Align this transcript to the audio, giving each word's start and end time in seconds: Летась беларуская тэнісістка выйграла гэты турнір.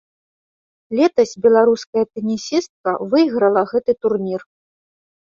Летась 0.99 1.33
беларуская 1.43 2.03
тэнісістка 2.15 2.95
выйграла 3.13 3.61
гэты 3.73 3.91
турнір. 4.07 4.41